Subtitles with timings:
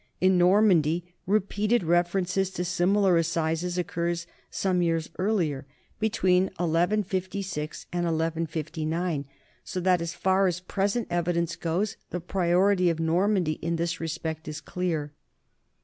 [0.19, 4.15] In Normandy repeated references to similar assizes occur
[4.49, 5.67] some years earlier,
[5.99, 9.25] between 1156 and 1159,
[9.63, 14.47] so that as far as present evidence goes, the priority of Normandy in this respect
[14.47, 15.13] is clear.